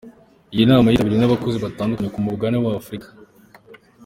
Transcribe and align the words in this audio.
Iyi 0.53 0.63
nama 0.69 0.87
yitabiriwe 0.87 1.19
n'abayobozi 1.21 1.57
batandukanye 1.65 2.09
ku 2.11 2.19
mugabane 2.25 2.57
wa 2.63 2.71
Afrika. 2.81 3.07